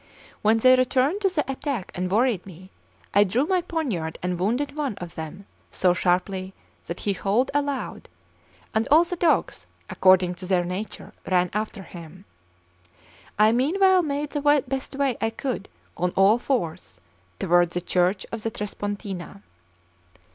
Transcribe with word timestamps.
When 0.41 0.57
they 0.57 0.75
returned 0.75 1.21
to 1.21 1.29
the 1.29 1.45
attack 1.51 1.91
and 1.93 2.09
worried 2.09 2.43
me, 2.43 2.71
I 3.13 3.23
drew 3.23 3.45
my 3.45 3.61
poniard 3.61 4.17
and 4.23 4.39
wounded 4.39 4.75
one 4.75 4.95
of 4.95 5.13
them 5.13 5.45
so 5.69 5.93
sharply 5.93 6.55
that 6.87 7.01
he 7.01 7.13
howled 7.13 7.51
aloud, 7.53 8.09
and 8.73 8.87
all 8.89 9.03
the 9.03 9.15
dogs, 9.15 9.67
according 9.91 10.33
to 10.41 10.47
their 10.47 10.63
nature, 10.65 11.13
ran 11.29 11.51
after 11.53 11.83
him. 11.83 12.25
I 13.37 13.51
meanwhile 13.51 14.01
made 14.01 14.31
the 14.31 14.63
best 14.67 14.95
way 14.95 15.17
I 15.21 15.29
could 15.29 15.69
on 15.95 16.13
all 16.15 16.39
fours 16.39 16.99
toward 17.37 17.69
the 17.69 17.79
church 17.79 18.25
of 18.31 18.41
the 18.41 18.49
Trespontina. 18.49 19.43